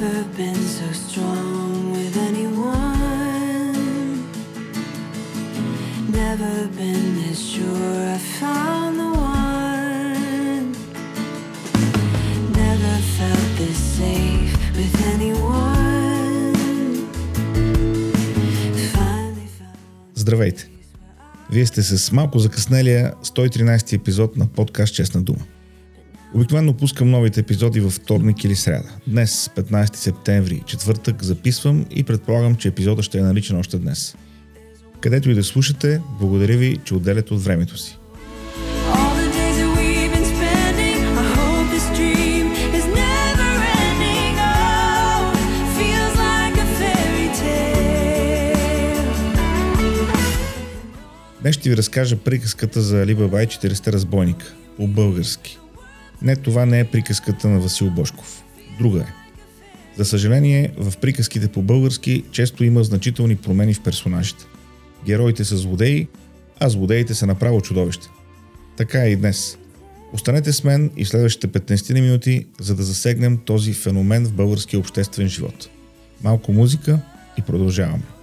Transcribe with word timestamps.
Never 0.00 0.24
been 0.36 0.54
so 0.54 0.92
strong 0.92 1.90
with 1.90 2.16
anyone. 2.28 3.74
Never 6.22 6.68
been 6.78 7.16
this 7.16 7.40
sure 7.52 8.14
I 8.14 8.18
found 8.38 9.00
the 9.00 9.10
one. 9.34 10.66
Never 12.62 12.94
felt 13.16 13.48
this 13.58 13.78
safe 13.98 14.54
with 14.76 14.94
anyone. 15.14 16.54
Здравейте! 20.14 20.68
Вие 21.50 21.66
сте 21.66 21.82
с 21.82 22.12
малко 22.12 22.38
закъснелия 22.38 23.14
113 23.24 23.92
епизод 23.92 24.36
на 24.36 24.46
подкаст 24.46 24.94
Честна 24.94 25.22
дума. 25.22 25.44
Обикновено 26.34 26.74
пускам 26.74 27.10
новите 27.10 27.40
епизоди 27.40 27.80
във 27.80 27.92
вторник 27.92 28.44
или 28.44 28.56
сряда. 28.56 28.88
Днес, 29.06 29.50
15 29.56 29.96
септември, 29.96 30.62
четвъртък, 30.66 31.22
записвам 31.22 31.86
и 31.90 32.04
предполагам, 32.04 32.56
че 32.56 32.68
епизода 32.68 33.02
ще 33.02 33.18
е 33.18 33.22
наличен 33.22 33.56
още 33.56 33.78
днес. 33.78 34.16
Където 35.00 35.30
и 35.30 35.34
да 35.34 35.44
слушате, 35.44 36.00
благодаря 36.20 36.56
ви, 36.56 36.78
че 36.84 36.94
отделяте 36.94 37.34
от 37.34 37.44
времето 37.44 37.78
си. 37.78 37.98
Oh. 38.90 39.18
Днес 51.48 51.56
ще 51.56 51.70
ви 51.70 51.76
разкажа 51.76 52.16
приказката 52.16 52.80
за 52.80 53.02
Али 53.02 53.14
Баба 53.14 53.42
и 53.42 53.46
40 53.46 53.92
разбойника. 53.92 54.54
По-български. 54.76 55.58
Не, 56.22 56.36
това 56.36 56.66
не 56.66 56.80
е 56.80 56.84
приказката 56.84 57.48
на 57.48 57.60
Васил 57.60 57.90
Бошков. 57.90 58.44
Друга 58.78 59.00
е. 59.00 59.12
За 59.96 60.04
съжаление, 60.04 60.72
в 60.76 60.96
приказките 60.96 61.48
по 61.48 61.62
български 61.62 62.24
често 62.30 62.64
има 62.64 62.84
значителни 62.84 63.36
промени 63.36 63.74
в 63.74 63.82
персонажите. 63.82 64.44
Героите 65.06 65.44
са 65.44 65.56
злодеи, 65.56 66.08
а 66.60 66.68
злодеите 66.68 67.14
са 67.14 67.26
направо 67.26 67.60
чудовища. 67.60 68.10
Така 68.76 69.04
е 69.04 69.10
и 69.10 69.16
днес. 69.16 69.58
Останете 70.12 70.52
с 70.52 70.64
мен 70.64 70.90
и 70.96 71.04
следващите 71.04 71.60
15 71.60 72.00
минути, 72.00 72.46
за 72.60 72.74
да 72.74 72.82
засегнем 72.82 73.38
този 73.38 73.72
феномен 73.72 74.24
в 74.26 74.32
българския 74.32 74.80
обществен 74.80 75.28
живот. 75.28 75.68
Малко 76.22 76.52
музика 76.52 77.00
и 77.38 77.42
продължаваме. 77.42 78.17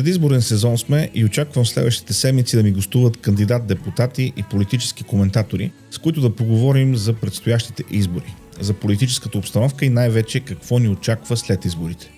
Предизборен 0.00 0.42
сезон 0.42 0.78
сме 0.78 1.10
и 1.14 1.24
очаквам 1.24 1.66
следващите 1.66 2.12
седмици 2.12 2.56
да 2.56 2.62
ми 2.62 2.70
гостуват 2.70 3.16
кандидат-депутати 3.16 4.32
и 4.36 4.42
политически 4.42 5.04
коментатори, 5.04 5.72
с 5.90 5.98
които 5.98 6.20
да 6.20 6.36
поговорим 6.36 6.96
за 6.96 7.12
предстоящите 7.12 7.84
избори, 7.90 8.34
за 8.60 8.74
политическата 8.74 9.38
обстановка 9.38 9.84
и 9.84 9.88
най-вече 9.88 10.40
какво 10.40 10.78
ни 10.78 10.88
очаква 10.88 11.36
след 11.36 11.64
изборите. 11.64 12.10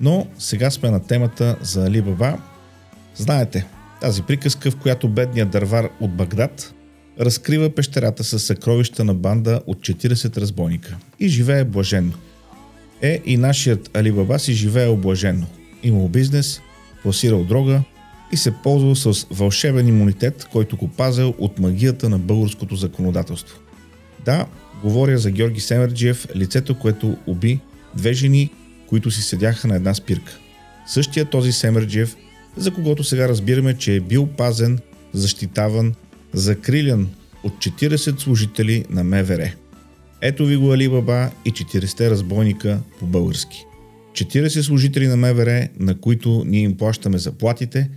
Но 0.00 0.26
сега 0.38 0.70
сме 0.70 0.90
на 0.90 1.06
темата 1.06 1.56
за 1.62 1.86
Али. 1.86 2.04
Знаете, 3.14 3.66
тази 4.00 4.22
приказка, 4.22 4.70
в 4.70 4.76
която 4.76 5.08
бедният 5.08 5.50
дървар 5.50 5.88
от 6.00 6.14
Багдад 6.14 6.74
разкрива 7.20 7.70
пещерата 7.70 8.24
с 8.24 8.38
съкровища 8.38 9.04
на 9.04 9.14
банда 9.14 9.60
от 9.66 9.78
40 9.78 10.36
разбойника 10.36 10.96
и 11.20 11.28
живее 11.28 11.64
блаженно. 11.64 12.12
Е, 13.02 13.20
и 13.26 13.36
нашият 13.36 13.90
Али 13.96 14.12
Баба 14.12 14.38
си 14.38 14.52
живее 14.52 14.96
блаженно. 14.96 15.46
Имал 15.82 16.08
бизнес, 16.08 16.60
пласирал 17.06 17.44
дрога 17.44 17.82
и 18.32 18.36
се 18.36 18.50
ползвал 18.50 18.94
с 18.94 19.26
вълшебен 19.30 19.88
имунитет, 19.88 20.48
който 20.52 20.76
го 20.76 20.88
пазил 20.88 21.34
от 21.38 21.58
магията 21.58 22.08
на 22.08 22.18
българското 22.18 22.76
законодателство. 22.76 23.58
Да, 24.24 24.46
говоря 24.82 25.18
за 25.18 25.30
Георги 25.30 25.60
Семерджиев, 25.60 26.26
лицето, 26.36 26.78
което 26.78 27.16
уби 27.26 27.60
две 27.94 28.12
жени, 28.12 28.50
които 28.88 29.10
си 29.10 29.22
седяха 29.22 29.68
на 29.68 29.76
една 29.76 29.94
спирка. 29.94 30.38
Същия 30.86 31.24
този 31.24 31.52
Семерджиев, 31.52 32.16
за 32.56 32.74
когото 32.74 33.04
сега 33.04 33.28
разбираме, 33.28 33.74
че 33.74 33.96
е 33.96 34.00
бил 34.00 34.26
пазен, 34.26 34.78
защитаван, 35.12 35.94
закрилян 36.32 37.08
от 37.44 37.52
40 37.52 38.18
служители 38.20 38.84
на 38.90 39.04
МВР. 39.04 39.52
Ето 40.20 40.46
ви 40.46 40.56
го 40.56 40.72
Али 40.72 40.88
Баба 40.88 41.30
и 41.44 41.52
40 41.52 42.10
разбойника 42.10 42.80
по 42.98 43.06
български. 43.06 43.64
40 44.16 44.60
служители 44.60 45.06
на 45.06 45.16
МВР, 45.16 45.68
на 45.78 46.00
които 46.00 46.44
ние 46.46 46.60
им 46.60 46.76
плащаме 46.76 47.18
заплатите, 47.18 47.90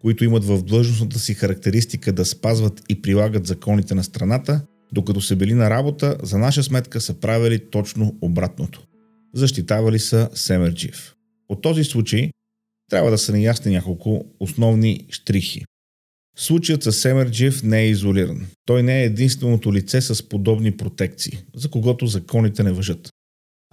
които 0.00 0.24
имат 0.24 0.44
в 0.44 0.62
длъжностната 0.62 1.18
си 1.18 1.34
характеристика 1.34 2.12
да 2.12 2.24
спазват 2.24 2.82
и 2.88 3.02
прилагат 3.02 3.46
законите 3.46 3.94
на 3.94 4.04
страната, 4.04 4.60
докато 4.92 5.20
са 5.20 5.36
били 5.36 5.54
на 5.54 5.70
работа, 5.70 6.16
за 6.22 6.38
наша 6.38 6.62
сметка 6.62 7.00
са 7.00 7.14
правили 7.14 7.58
точно 7.70 8.14
обратното. 8.20 8.82
Защитавали 9.34 9.98
са 9.98 10.30
Семерджиев. 10.34 11.14
От 11.48 11.62
този 11.62 11.84
случай 11.84 12.30
трябва 12.90 13.10
да 13.10 13.18
са 13.18 13.32
неясни 13.32 13.72
няколко 13.72 14.24
основни 14.40 15.06
штрихи. 15.10 15.64
Случаят 16.38 16.82
с 16.82 16.92
Семерджиев 16.92 17.62
не 17.62 17.80
е 17.80 17.88
изолиран. 17.88 18.46
Той 18.66 18.82
не 18.82 19.00
е 19.00 19.04
единственото 19.04 19.72
лице 19.72 20.00
с 20.00 20.28
подобни 20.28 20.76
протекции, 20.76 21.38
за 21.54 21.68
когото 21.68 22.06
законите 22.06 22.62
не 22.62 22.72
въжат. 22.72 23.08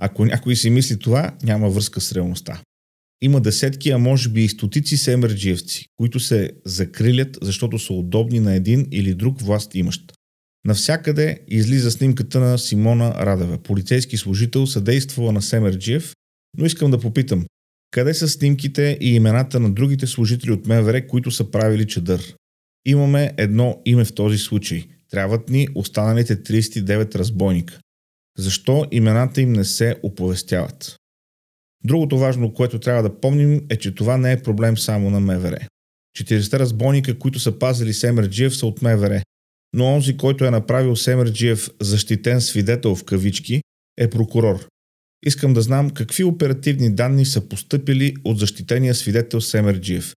Ако 0.06 0.26
някой 0.26 0.56
си 0.56 0.70
мисли 0.70 1.00
това, 1.00 1.32
няма 1.44 1.70
връзка 1.70 2.02
с 2.02 2.12
реалността. 2.12 2.62
Има 3.22 3.42
десетки, 3.42 3.90
а 3.90 3.98
може 3.98 4.30
би 4.30 4.44
и 4.44 4.50
стотици 4.50 4.98
семерджиевци, 4.98 5.86
които 5.98 6.20
се 6.20 6.52
закрилят, 6.66 7.38
защото 7.42 7.80
са 7.80 7.94
удобни 7.94 8.40
на 8.40 8.56
един 8.56 8.88
или 8.92 9.14
друг 9.14 9.42
власт 9.42 9.76
имащ. 9.76 10.14
Навсякъде 10.66 11.40
излиза 11.48 11.92
снимката 11.92 12.40
на 12.40 12.58
Симона 12.58 13.14
Радева, 13.16 13.58
полицейски 13.58 14.18
служител, 14.18 14.68
съдействала 14.68 15.32
на 15.32 15.42
Семерджиев, 15.42 16.16
но 16.58 16.66
искам 16.66 16.92
да 16.92 17.00
попитам, 17.00 17.46
къде 17.92 18.14
са 18.14 18.30
снимките 18.30 18.98
и 19.02 19.16
имената 19.16 19.60
на 19.60 19.74
другите 19.74 20.08
служители 20.08 20.52
от 20.52 20.68
МВР, 20.68 21.08
които 21.08 21.32
са 21.32 21.52
правили 21.52 21.88
чадър? 21.88 22.36
Имаме 22.86 23.34
едно 23.38 23.82
име 23.86 24.06
в 24.06 24.14
този 24.14 24.38
случай. 24.38 24.84
Трябват 25.12 25.50
ни 25.50 25.68
останалите 25.76 26.44
39 26.44 27.16
разбойника. 27.16 27.80
Защо 28.38 28.86
имената 28.92 29.42
им 29.42 29.54
не 29.54 29.64
се 29.64 29.96
оповестяват? 30.04 30.96
Другото 31.84 32.18
важно, 32.18 32.54
което 32.54 32.80
трябва 32.80 33.04
да 33.04 33.20
помним 33.20 33.62
е, 33.70 33.76
че 33.78 33.96
това 33.96 34.18
не 34.18 34.32
е 34.32 34.42
проблем 34.42 34.78
само 34.78 35.10
на 35.10 35.20
МВР. 35.20 35.68
40 36.18 36.60
разбойника, 36.60 37.20
които 37.20 37.40
са 37.40 37.60
пазили 37.60 37.94
Семерджиев 37.94 38.56
са 38.56 38.68
от 38.68 38.82
МВР, 38.82 39.22
но 39.74 39.86
онзи, 39.86 40.18
който 40.18 40.46
е 40.46 40.52
направил 40.52 40.96
Семерджиев 40.96 41.70
защитен 41.82 42.42
свидетел 42.42 42.96
в 42.96 43.04
кавички, 43.04 43.62
е 43.98 44.10
прокурор. 44.10 44.68
Искам 45.26 45.54
да 45.54 45.62
знам 45.62 45.90
какви 45.90 46.24
оперативни 46.24 46.96
данни 46.96 47.26
са 47.26 47.50
поступили 47.50 48.16
от 48.24 48.40
защитения 48.40 48.96
свидетел 48.96 49.42
Семерджиев 49.42 50.14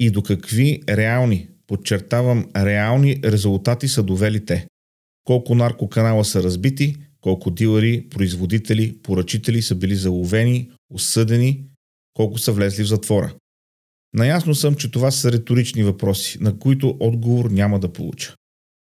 и 0.00 0.10
до 0.10 0.22
какви 0.22 0.82
реални, 0.88 1.48
подчертавам 1.66 2.46
реални 2.56 3.20
резултати 3.24 3.88
са 3.88 4.02
довели 4.02 4.44
те. 4.44 4.66
Колко 5.24 5.54
наркоканала 5.54 6.24
са 6.24 6.42
разбити, 6.42 6.96
колко 7.20 7.50
дилъри, 7.50 8.06
производители, 8.10 8.98
поръчители 9.02 9.62
са 9.62 9.74
били 9.74 9.94
заловени, 9.94 10.70
осъдени, 10.90 11.64
колко 12.14 12.38
са 12.38 12.52
влезли 12.52 12.84
в 12.84 12.88
затвора. 12.88 13.34
Наясно 14.14 14.54
съм, 14.54 14.74
че 14.74 14.90
това 14.90 15.10
са 15.10 15.32
риторични 15.32 15.82
въпроси, 15.82 16.38
на 16.40 16.58
които 16.58 16.96
отговор 17.00 17.50
няма 17.50 17.80
да 17.80 17.92
получа. 17.92 18.34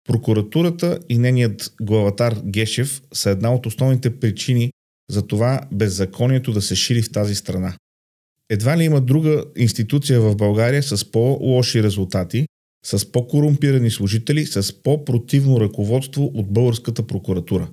Прокуратурата 0.07 0.99
и 1.09 1.17
нейният 1.17 1.73
главатар 1.81 2.41
Гешев 2.45 3.01
са 3.13 3.29
една 3.29 3.53
от 3.53 3.65
основните 3.65 4.19
причини 4.19 4.71
за 5.09 5.27
това 5.27 5.61
беззаконието 5.71 6.51
да 6.51 6.61
се 6.61 6.75
шири 6.75 7.01
в 7.01 7.11
тази 7.11 7.35
страна. 7.35 7.77
Едва 8.49 8.77
ли 8.77 8.83
има 8.83 9.01
друга 9.01 9.43
институция 9.57 10.21
в 10.21 10.35
България 10.35 10.83
с 10.83 11.11
по-лоши 11.11 11.83
резултати, 11.83 12.47
с 12.85 13.11
по-корумпирани 13.11 13.91
служители, 13.91 14.45
с 14.45 14.83
по-противно 14.83 15.59
ръководство 15.59 16.31
от 16.33 16.53
българската 16.53 17.07
прокуратура. 17.07 17.69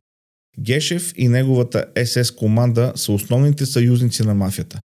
Гешев 0.61 1.12
и 1.17 1.29
неговата 1.29 1.85
СС 2.05 2.35
команда 2.37 2.93
са 2.97 3.12
основните 3.12 3.67
съюзници 3.67 4.23
на 4.23 4.35
мафията. 4.35 4.81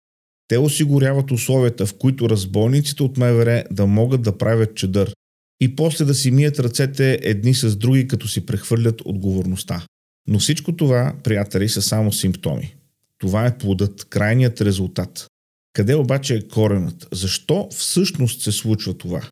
Те 0.48 0.58
осигуряват 0.58 1.32
условията, 1.32 1.86
в 1.86 1.94
които 1.94 2.30
разбойниците 2.30 3.04
от 3.04 3.18
МВР 3.18 3.64
да 3.72 3.86
могат 3.86 4.22
да 4.22 4.38
правят 4.38 4.76
чедър 4.76 5.14
и 5.62 5.76
после 5.76 6.06
да 6.06 6.16
си 6.16 6.32
мият 6.32 6.60
ръцете 6.60 7.20
едни 7.22 7.54
с 7.54 7.76
други, 7.76 8.08
като 8.08 8.28
си 8.28 8.46
прехвърлят 8.46 9.02
отговорността. 9.06 9.86
Но 10.28 10.40
всичко 10.40 10.76
това, 10.76 11.14
приятели, 11.24 11.70
са 11.70 11.82
само 11.82 12.14
симптоми. 12.14 12.76
Това 13.18 13.46
е 13.46 13.58
плодът, 13.58 14.06
крайният 14.06 14.62
резултат. 14.62 15.28
Къде 15.74 15.96
обаче 15.96 16.36
е 16.36 16.48
коренът? 16.48 17.08
Защо 17.12 17.68
всъщност 17.72 18.42
се 18.42 18.52
случва 18.52 18.94
това? 18.94 19.30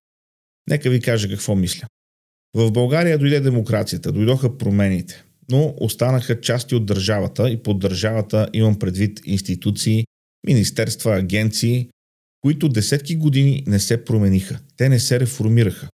Нека 0.69 0.89
ви 0.89 1.01
кажа 1.01 1.29
какво 1.29 1.55
мисля. 1.55 1.87
В 2.53 2.71
България 2.71 3.17
дойде 3.17 3.39
демокрацията, 3.39 4.11
дойдоха 4.11 4.57
промените, 4.57 5.23
но 5.51 5.73
останаха 5.77 6.41
части 6.41 6.75
от 6.75 6.85
държавата 6.85 7.49
и 7.49 7.63
под 7.63 7.79
държавата 7.79 8.49
имам 8.53 8.79
предвид 8.79 9.21
институции, 9.25 10.05
министерства, 10.47 11.15
агенции, 11.15 11.89
които 12.41 12.69
десетки 12.69 13.15
години 13.15 13.63
не 13.67 13.79
се 13.79 14.05
промениха. 14.05 14.59
Те 14.77 14.89
не 14.89 14.99
се 14.99 15.19
реформираха. 15.19 15.87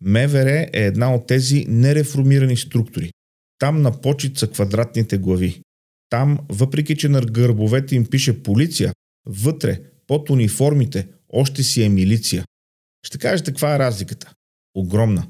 МВР 0.00 0.66
е 0.72 0.86
една 0.86 1.14
от 1.14 1.26
тези 1.26 1.64
нереформирани 1.68 2.56
структури. 2.56 3.10
Там 3.58 3.82
на 3.82 4.00
почет 4.00 4.38
са 4.38 4.50
квадратните 4.50 5.18
глави. 5.18 5.62
Там, 6.10 6.38
въпреки 6.48 6.96
че 6.96 7.08
на 7.08 7.20
гърбовете 7.20 7.96
им 7.96 8.06
пише 8.06 8.42
полиция, 8.42 8.92
вътре, 9.26 9.80
под 10.06 10.30
униформите, 10.30 11.08
още 11.28 11.62
си 11.62 11.82
е 11.82 11.88
милиция. 11.88 12.44
Ще 13.06 13.18
кажете 13.18 13.50
каква 13.50 13.74
е 13.74 13.78
разликата? 13.78 14.32
Огромна. 14.74 15.26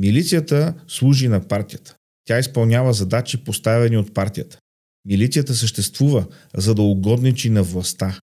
Милицията 0.00 0.74
служи 0.88 1.28
на 1.28 1.48
партията. 1.48 1.96
Тя 2.26 2.38
изпълнява 2.38 2.92
задачи 2.92 3.44
поставени 3.44 3.96
от 3.96 4.14
партията. 4.14 4.58
Милицията 5.04 5.54
съществува, 5.54 6.26
за 6.56 6.74
да 6.74 6.82
угодничи 6.82 7.50
на 7.50 7.62
властта. 7.62 8.18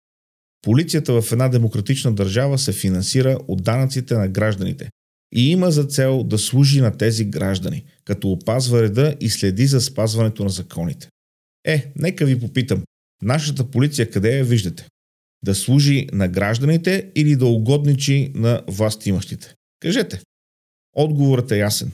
Полицията 0.61 1.21
в 1.21 1.31
една 1.31 1.49
демократична 1.49 2.13
държава 2.13 2.57
се 2.57 2.73
финансира 2.73 3.39
от 3.47 3.63
данъците 3.63 4.13
на 4.13 4.27
гражданите 4.27 4.89
и 5.35 5.51
има 5.51 5.71
за 5.71 5.83
цел 5.83 6.23
да 6.23 6.37
служи 6.37 6.81
на 6.81 6.97
тези 6.97 7.25
граждани, 7.25 7.85
като 8.05 8.31
опазва 8.31 8.81
реда 8.81 9.15
и 9.19 9.29
следи 9.29 9.67
за 9.67 9.81
спазването 9.81 10.43
на 10.43 10.49
законите. 10.49 11.09
Е, 11.65 11.91
нека 11.95 12.25
ви 12.25 12.39
попитам, 12.39 12.83
нашата 13.21 13.71
полиция 13.71 14.11
къде 14.11 14.37
я 14.37 14.43
виждате? 14.43 14.87
Да 15.43 15.55
служи 15.55 16.07
на 16.13 16.27
гражданите 16.27 17.11
или 17.15 17.35
да 17.35 17.45
угодничи 17.45 18.31
на 18.35 18.61
властимащите? 18.67 19.55
Кажете. 19.79 20.21
Отговорът 20.93 21.51
е 21.51 21.57
ясен. 21.57 21.91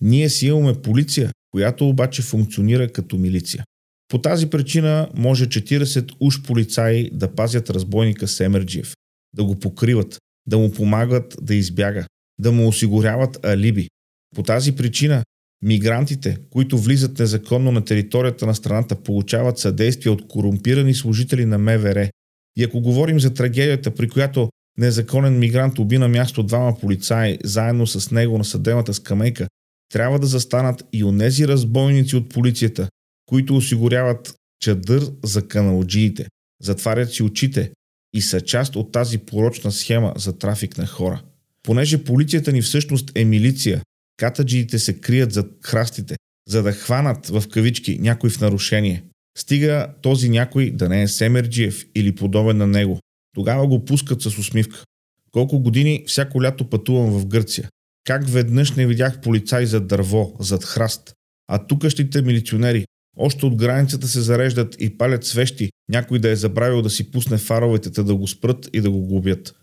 Ние 0.00 0.28
си 0.28 0.46
имаме 0.46 0.82
полиция, 0.82 1.32
която 1.50 1.88
обаче 1.88 2.22
функционира 2.22 2.88
като 2.88 3.16
милиция. 3.16 3.64
По 4.08 4.18
тази 4.18 4.50
причина 4.50 5.08
може 5.14 5.46
40 5.46 6.12
уж 6.20 6.42
полицаи 6.42 7.10
да 7.12 7.34
пазят 7.34 7.70
разбойника 7.70 8.28
Семерджиев, 8.28 8.94
да 9.34 9.44
го 9.44 9.60
покриват, 9.60 10.18
да 10.46 10.58
му 10.58 10.72
помагат 10.72 11.36
да 11.42 11.54
избяга, 11.54 12.06
да 12.40 12.52
му 12.52 12.68
осигуряват 12.68 13.46
алиби. 13.46 13.88
По 14.34 14.42
тази 14.42 14.76
причина 14.76 15.24
мигрантите, 15.62 16.38
които 16.50 16.78
влизат 16.78 17.18
незаконно 17.18 17.72
на 17.72 17.84
територията 17.84 18.46
на 18.46 18.54
страната, 18.54 19.02
получават 19.02 19.58
съдействие 19.58 20.12
от 20.12 20.28
корумпирани 20.28 20.94
служители 20.94 21.44
на 21.44 21.58
МВР. 21.58 22.10
И 22.56 22.64
ако 22.64 22.80
говорим 22.80 23.20
за 23.20 23.34
трагедията, 23.34 23.94
при 23.94 24.08
която 24.08 24.50
незаконен 24.78 25.38
мигрант 25.38 25.78
уби 25.78 25.98
на 25.98 26.08
място 26.08 26.42
двама 26.42 26.78
полицаи 26.78 27.38
заедно 27.44 27.86
с 27.86 28.10
него 28.10 28.38
на 28.38 28.44
съдебната 28.44 28.94
скамейка, 28.94 29.48
трябва 29.92 30.18
да 30.18 30.26
застанат 30.26 30.84
и 30.92 31.04
онези 31.04 31.48
разбойници 31.48 32.16
от 32.16 32.28
полицията, 32.28 32.88
които 33.26 33.56
осигуряват 33.56 34.34
чадър 34.60 35.10
за 35.24 35.48
каналджиите, 35.48 36.26
затварят 36.62 37.12
си 37.12 37.22
очите 37.22 37.72
и 38.14 38.20
са 38.20 38.40
част 38.40 38.76
от 38.76 38.92
тази 38.92 39.18
порочна 39.18 39.72
схема 39.72 40.12
за 40.16 40.38
трафик 40.38 40.78
на 40.78 40.86
хора. 40.86 41.22
Понеже 41.62 42.04
полицията 42.04 42.52
ни 42.52 42.62
всъщност 42.62 43.12
е 43.14 43.24
милиция, 43.24 43.82
катаджиите 44.16 44.78
се 44.78 45.00
крият 45.00 45.32
зад 45.32 45.46
храстите, 45.62 46.16
за 46.48 46.62
да 46.62 46.72
хванат 46.72 47.26
в 47.26 47.44
кавички 47.48 47.98
някой 47.98 48.30
в 48.30 48.40
нарушение. 48.40 49.04
Стига 49.38 49.88
този 50.02 50.28
някой 50.28 50.70
да 50.70 50.88
не 50.88 51.02
е 51.02 51.08
Семерджиев 51.08 51.86
или 51.94 52.14
подобен 52.14 52.56
на 52.56 52.66
него. 52.66 53.00
Тогава 53.34 53.66
го 53.66 53.84
пускат 53.84 54.22
с 54.22 54.38
усмивка. 54.38 54.84
Колко 55.30 55.60
години 55.60 56.04
всяко 56.06 56.42
лято 56.42 56.70
пътувам 56.70 57.10
в 57.10 57.26
Гърция. 57.26 57.68
Как 58.06 58.28
веднъж 58.28 58.72
не 58.72 58.86
видях 58.86 59.20
полицай 59.20 59.66
зад 59.66 59.86
дърво, 59.86 60.36
зад 60.40 60.64
храст. 60.64 61.14
А 61.48 61.66
тукащите 61.66 62.22
милиционери 62.22 62.84
още 63.18 63.46
от 63.46 63.56
границата 63.56 64.08
се 64.08 64.20
зареждат 64.20 64.76
и 64.80 64.98
палят 64.98 65.24
свещи, 65.24 65.70
някой 65.88 66.18
да 66.18 66.30
е 66.30 66.36
забравил 66.36 66.82
да 66.82 66.90
си 66.90 67.10
пусне 67.10 67.38
фаровете, 67.38 68.02
да 68.02 68.14
го 68.14 68.28
спрат 68.28 68.68
и 68.72 68.80
да 68.80 68.90
го 68.90 69.06
губят. 69.06 69.54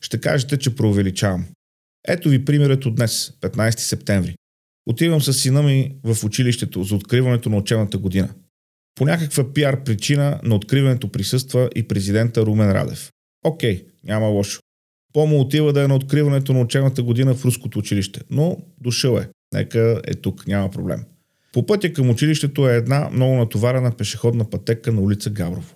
Ще 0.00 0.20
кажете, 0.20 0.58
че 0.58 0.76
преувеличавам. 0.76 1.46
Ето 2.08 2.28
ви 2.28 2.44
примерът 2.44 2.86
от 2.86 2.94
днес, 2.94 3.32
15 3.40 3.78
септември. 3.78 4.36
Отивам 4.86 5.20
с 5.20 5.32
сина 5.32 5.62
ми 5.62 5.96
в 6.04 6.24
училището 6.24 6.84
за 6.84 6.94
откриването 6.94 7.50
на 7.50 7.56
учебната 7.56 7.98
година. 7.98 8.34
По 8.94 9.04
някаква 9.04 9.52
пиар 9.52 9.84
причина 9.84 10.40
на 10.42 10.54
откриването 10.54 11.12
присъства 11.12 11.70
и 11.74 11.88
президента 11.88 12.46
Румен 12.46 12.72
Радев. 12.72 13.10
Окей, 13.44 13.84
няма 14.04 14.26
лошо. 14.26 14.60
По-му 15.12 15.40
отива 15.40 15.72
да 15.72 15.82
е 15.82 15.88
на 15.88 15.94
откриването 15.94 16.52
на 16.52 16.60
учебната 16.60 17.02
година 17.02 17.34
в 17.34 17.44
руското 17.44 17.78
училище, 17.78 18.20
но 18.30 18.56
дошъл 18.80 19.16
е. 19.16 19.28
Нека 19.54 20.00
е 20.06 20.14
тук, 20.14 20.46
няма 20.46 20.70
проблем. 20.70 21.04
По 21.52 21.66
пътя 21.66 21.92
към 21.92 22.10
училището 22.10 22.68
е 22.68 22.76
една 22.76 23.10
много 23.12 23.34
натоварена 23.34 23.96
пешеходна 23.96 24.50
пътека 24.50 24.92
на 24.92 25.00
улица 25.00 25.30
Гаврово. 25.30 25.74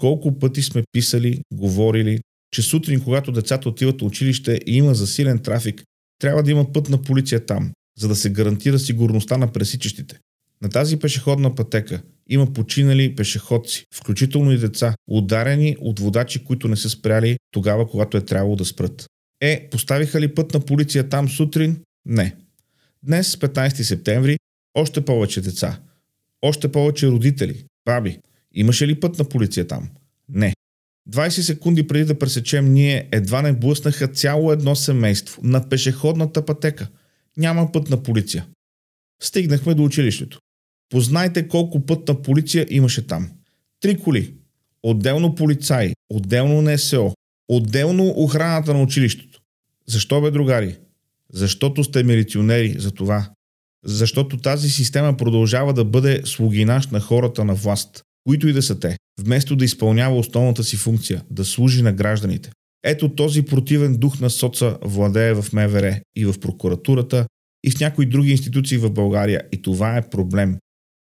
Колко 0.00 0.38
пъти 0.38 0.62
сме 0.62 0.82
писали, 0.92 1.40
говорили, 1.54 2.20
че 2.50 2.62
сутрин, 2.62 3.00
когато 3.00 3.32
децата 3.32 3.68
отиват 3.68 4.00
в 4.00 4.04
училище 4.04 4.60
и 4.66 4.76
има 4.76 4.94
засилен 4.94 5.38
трафик, 5.38 5.82
трябва 6.18 6.42
да 6.42 6.50
има 6.50 6.72
пътна 6.72 7.02
полиция 7.02 7.46
там, 7.46 7.72
за 7.98 8.08
да 8.08 8.16
се 8.16 8.30
гарантира 8.30 8.78
сигурността 8.78 9.36
на 9.36 9.52
пресичащите. 9.52 10.18
На 10.62 10.68
тази 10.68 10.98
пешеходна 10.98 11.54
пътека 11.54 12.02
има 12.28 12.52
починали 12.52 13.16
пешеходци, 13.16 13.84
включително 13.94 14.52
и 14.52 14.58
деца, 14.58 14.94
ударени 15.08 15.76
от 15.80 16.00
водачи, 16.00 16.44
които 16.44 16.68
не 16.68 16.76
са 16.76 16.90
спряли 16.90 17.38
тогава, 17.50 17.88
когато 17.88 18.16
е 18.16 18.24
трябвало 18.24 18.56
да 18.56 18.64
спрат. 18.64 19.06
Е, 19.40 19.68
поставиха 19.70 20.20
ли 20.20 20.34
пътна 20.34 20.60
полиция 20.60 21.08
там 21.08 21.28
сутрин? 21.28 21.82
Не. 22.06 22.36
Днес, 23.02 23.36
15 23.36 23.82
септември, 23.82 24.38
още 24.74 25.04
повече 25.04 25.40
деца. 25.40 25.80
Още 26.42 26.72
повече 26.72 27.08
родители, 27.08 27.64
баби. 27.84 28.18
Имаше 28.54 28.86
ли 28.86 29.00
път 29.00 29.18
на 29.18 29.24
полиция 29.24 29.66
там? 29.66 29.90
Не. 30.28 30.54
20 31.10 31.28
секунди 31.28 31.86
преди 31.86 32.04
да 32.04 32.18
пресечем 32.18 32.72
ние 32.72 33.08
едва 33.12 33.42
не 33.42 33.52
блъснаха 33.52 34.08
цяло 34.08 34.52
едно 34.52 34.76
семейство 34.76 35.40
на 35.44 35.68
пешеходната 35.68 36.44
пътека. 36.44 36.88
Няма 37.36 37.72
път 37.72 37.90
на 37.90 38.02
полиция. 38.02 38.46
Стигнахме 39.22 39.74
до 39.74 39.84
училището. 39.84 40.38
Познайте 40.90 41.48
колко 41.48 41.86
път 41.86 42.08
на 42.08 42.22
полиция 42.22 42.66
имаше 42.70 43.06
там. 43.06 43.30
Три 43.80 43.98
коли. 43.98 44.34
Отделно 44.82 45.34
полицаи, 45.34 45.92
отделно 46.10 46.62
НСО, 46.62 47.14
отделно 47.48 48.14
охраната 48.16 48.74
на 48.74 48.82
училището. 48.82 49.40
Защо 49.86 50.20
бе, 50.20 50.30
другари? 50.30 50.76
Защото 51.32 51.84
сте 51.84 52.02
милиционери 52.02 52.74
за 52.78 52.90
това 52.90 53.30
защото 53.86 54.36
тази 54.36 54.68
система 54.68 55.16
продължава 55.16 55.74
да 55.74 55.84
бъде 55.84 56.20
слугинаш 56.24 56.86
на 56.86 57.00
хората 57.00 57.44
на 57.44 57.54
власт, 57.54 58.02
които 58.26 58.48
и 58.48 58.52
да 58.52 58.62
са 58.62 58.80
те, 58.80 58.96
вместо 59.20 59.56
да 59.56 59.64
изпълнява 59.64 60.18
основната 60.18 60.64
си 60.64 60.76
функция– 60.76 61.22
да 61.30 61.44
служи 61.44 61.82
на 61.82 61.92
гражданите. 61.92 62.50
Ето 62.84 63.08
този 63.08 63.42
противен 63.42 63.96
дух 63.96 64.20
на 64.20 64.30
соца 64.30 64.78
владее 64.82 65.34
в 65.34 65.44
МВР 65.52 66.00
и 66.16 66.24
в 66.24 66.34
прокуратурата 66.40 67.26
и 67.64 67.70
в 67.70 67.80
някои 67.80 68.06
други 68.06 68.30
институции 68.30 68.78
в 68.78 68.90
България 68.90 69.42
и 69.52 69.62
това 69.62 69.96
е 69.96 70.08
проблем. 70.10 70.58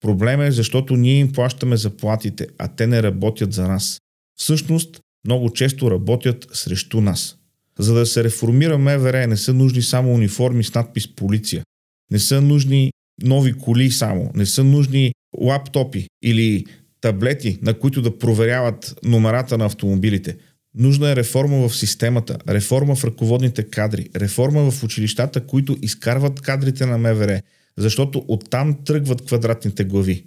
Проблем 0.03 0.41
е, 0.41 0.51
защото 0.51 0.95
ние 0.95 1.19
им 1.19 1.31
плащаме 1.31 1.77
заплатите, 1.77 2.47
а 2.57 2.67
те 2.67 2.87
не 2.87 3.03
работят 3.03 3.53
за 3.53 3.67
нас. 3.67 3.99
Всъщност, 4.39 4.99
много 5.25 5.49
често 5.49 5.91
работят 5.91 6.47
срещу 6.53 7.01
нас. 7.01 7.35
За 7.79 7.93
да 7.93 8.05
се 8.05 8.23
реформира 8.23 8.77
МВР 8.77 9.27
не 9.27 9.37
са 9.37 9.53
нужни 9.53 9.81
само 9.81 10.13
униформи 10.13 10.63
с 10.63 10.73
надпис 10.73 11.15
полиция. 11.15 11.63
Не 12.11 12.19
са 12.19 12.41
нужни 12.41 12.91
нови 13.23 13.53
коли 13.53 13.91
само, 13.91 14.31
не 14.35 14.45
са 14.45 14.63
нужни 14.63 15.13
лаптопи 15.41 16.07
или 16.23 16.65
таблети, 17.01 17.59
на 17.61 17.73
които 17.73 18.01
да 18.01 18.17
проверяват 18.17 18.99
номерата 19.03 19.57
на 19.57 19.65
автомобилите. 19.65 20.37
Нужна 20.75 21.09
е 21.09 21.15
реформа 21.15 21.67
в 21.67 21.75
системата, 21.75 22.37
реформа 22.49 22.95
в 22.95 23.03
ръководните 23.03 23.63
кадри, 23.63 24.09
реформа 24.15 24.71
в 24.71 24.83
училищата, 24.83 25.47
които 25.47 25.77
изкарват 25.81 26.41
кадрите 26.41 26.85
на 26.85 26.97
МВР, 26.97 27.41
защото 27.77 28.25
оттам 28.27 28.83
тръгват 28.85 29.25
квадратните 29.25 29.83
глави. 29.83 30.25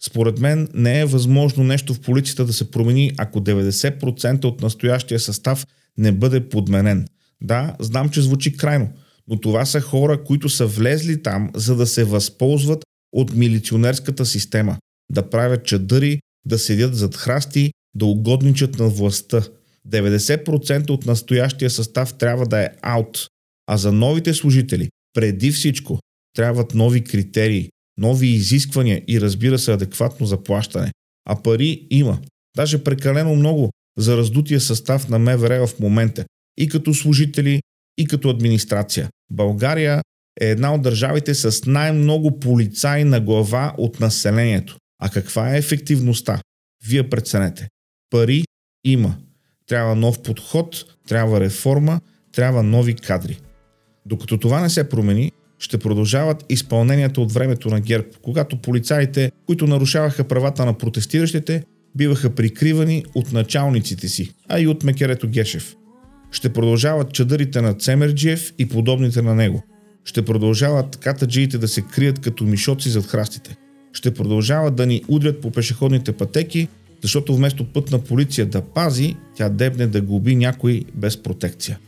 Според 0.00 0.40
мен 0.40 0.68
не 0.74 1.00
е 1.00 1.04
възможно 1.04 1.64
нещо 1.64 1.94
в 1.94 2.00
полицията 2.00 2.44
да 2.44 2.52
се 2.52 2.70
промени, 2.70 3.12
ако 3.18 3.40
90% 3.40 4.44
от 4.44 4.60
настоящия 4.60 5.20
състав 5.20 5.66
не 5.98 6.12
бъде 6.12 6.48
подменен. 6.48 7.06
Да, 7.40 7.76
знам, 7.80 8.08
че 8.08 8.22
звучи 8.22 8.56
крайно– 8.56 8.88
но 9.28 9.40
това 9.40 9.64
са 9.64 9.80
хора, 9.80 10.24
които 10.24 10.48
са 10.48 10.66
влезли 10.66 11.22
там, 11.22 11.50
за 11.54 11.76
да 11.76 11.86
се 11.86 12.04
възползват 12.04 12.84
от 13.12 13.34
милиционерската 13.34 14.26
система, 14.26 14.78
да 15.12 15.30
правят 15.30 15.64
чадъри, 15.64 16.20
да 16.46 16.58
седят 16.58 16.96
зад 16.96 17.16
храсти, 17.16 17.72
да 17.94 18.06
угодничат 18.06 18.78
на 18.78 18.88
властта. 18.88 19.42
90% 19.88 20.90
от 20.90 21.06
настоящия 21.06 21.70
състав 21.70 22.14
трябва 22.14 22.46
да 22.46 22.62
е 22.62 22.70
аут, 22.82 23.28
а 23.66 23.76
за 23.76 23.92
новите 23.92 24.34
служители, 24.34 24.88
преди 25.14 25.52
всичко, 25.52 25.98
трябват 26.36 26.74
нови 26.74 27.04
критерии, 27.04 27.70
нови 27.98 28.26
изисквания 28.26 29.02
и 29.08 29.20
разбира 29.20 29.58
се 29.58 29.72
адекватно 29.72 30.26
заплащане. 30.26 30.90
А 31.28 31.42
пари 31.42 31.86
има. 31.90 32.18
Даже 32.56 32.84
прекалено 32.84 33.36
много, 33.36 33.70
за 33.98 34.16
раздутия 34.16 34.60
състав 34.60 35.08
на 35.08 35.18
МВР 35.18 35.66
в 35.66 35.80
момента 35.80 36.24
и 36.58 36.68
като 36.68 36.94
служители, 36.94 37.60
и 37.98 38.06
като 38.06 38.30
администрация. 38.30 39.08
България 39.30 40.02
е 40.40 40.50
една 40.50 40.74
от 40.74 40.82
държавите 40.82 41.34
с 41.34 41.66
най-много 41.66 42.40
полицаи 42.40 43.04
на 43.04 43.20
глава 43.20 43.74
от 43.78 44.00
населението. 44.00 44.76
А 44.98 45.08
каква 45.08 45.54
е 45.54 45.58
ефективността? 45.58 46.40
Вие 46.88 47.10
преценете. 47.10 47.68
Пари 48.10 48.44
има. 48.84 49.16
Трябва 49.66 49.94
нов 49.94 50.22
подход, 50.22 50.84
трябва 51.08 51.40
реформа, 51.40 52.00
трябва 52.32 52.62
нови 52.62 52.94
кадри. 52.94 53.40
Докато 54.06 54.38
това 54.38 54.60
не 54.60 54.70
се 54.70 54.88
промени, 54.88 55.32
ще 55.62 55.78
продължават 55.78 56.44
изпълненията 56.48 57.20
от 57.20 57.32
времето 57.32 57.68
на 57.68 57.80
ГЕРБ, 57.80 58.06
когато 58.22 58.56
полицаите, 58.56 59.32
които 59.46 59.66
нарушаваха 59.66 60.24
правата 60.24 60.64
на 60.64 60.78
протестиращите, 60.78 61.64
биваха 61.94 62.30
прикривани 62.30 63.04
от 63.14 63.32
началниците 63.32 64.08
си, 64.08 64.34
а 64.48 64.60
и 64.60 64.66
от 64.66 64.84
Мекерето 64.84 65.28
Гешев. 65.28 65.76
Ще 66.30 66.52
продължават 66.52 67.12
чадърите 67.12 67.60
на 67.60 67.74
Цемерджиев 67.74 68.52
и 68.58 68.68
подобните 68.68 69.22
на 69.22 69.34
него. 69.34 69.62
Ще 70.04 70.24
продължават 70.24 70.96
катаджиите 70.96 71.58
да 71.58 71.68
се 71.68 71.82
крият 71.82 72.18
като 72.18 72.44
мишоци 72.44 72.88
зад 72.88 73.06
храстите. 73.06 73.56
Ще 73.92 74.14
продължават 74.14 74.74
да 74.74 74.86
ни 74.86 75.04
удрят 75.08 75.40
по 75.40 75.50
пешеходните 75.50 76.12
пътеки, 76.12 76.68
защото 77.02 77.36
вместо 77.36 77.64
пътна 77.64 77.98
полиция 77.98 78.46
да 78.46 78.60
пази, 78.60 79.16
тя 79.36 79.48
дебне 79.48 79.86
да 79.86 80.00
губи 80.00 80.36
някой 80.36 80.84
без 80.94 81.22
протекция. 81.22 81.78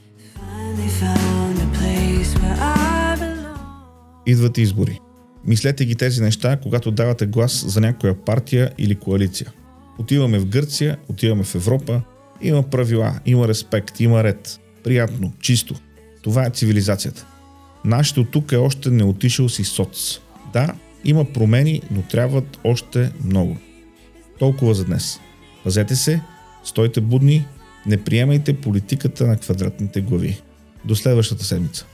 Идват 4.27 4.59
избори. 4.59 5.01
Мислете 5.47 5.85
ги 5.85 5.95
тези 5.95 6.23
неща, 6.23 6.57
когато 6.63 6.91
давате 6.91 7.27
глас 7.27 7.65
за 7.69 7.81
някоя 7.81 8.25
партия 8.25 8.71
или 8.79 8.95
коалиция. 8.95 9.53
Отиваме 9.99 10.39
в 10.39 10.47
Гърция, 10.47 10.97
отиваме 11.09 11.45
в 11.45 11.55
Европа, 11.55 12.03
има 12.43 12.63
правила, 12.63 13.21
има 13.27 13.49
респект, 13.49 14.01
има 14.01 14.25
ред. 14.25 14.61
Приятно, 14.85 15.33
чисто. 15.41 15.75
Това 16.23 16.47
е 16.47 16.51
цивилизацията. 16.51 17.27
Нашето 17.85 18.25
тук 18.25 18.53
е 18.53 18.57
още 18.57 18.91
не 18.91 19.05
отишъл 19.05 19.49
си 19.49 19.65
соц. 19.65 20.19
Да, 20.53 20.75
има 21.05 21.25
промени, 21.25 21.83
но 21.91 22.03
трябват 22.03 22.59
още 22.65 23.13
много. 23.25 23.57
Толкова 24.39 24.75
за 24.75 24.85
днес. 24.85 25.21
Пазете 25.65 25.97
се, 25.97 26.21
стойте 26.65 27.01
будни, 27.01 27.47
не 27.87 28.05
приемайте 28.05 28.61
политиката 28.61 29.27
на 29.27 29.37
квадратните 29.37 30.01
глави. 30.01 30.41
До 30.85 30.97
следващата 30.97 31.45
седмица. 31.45 31.87